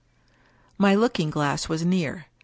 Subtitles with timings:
[0.79, 2.25] My looking glass was near.